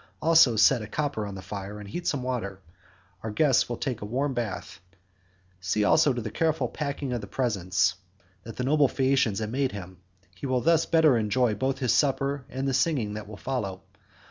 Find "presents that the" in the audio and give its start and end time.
7.27-8.63